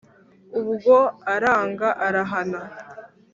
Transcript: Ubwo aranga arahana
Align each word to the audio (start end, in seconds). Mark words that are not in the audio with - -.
Ubwo 0.59 0.97
aranga 1.33 1.87
arahana 2.07 2.61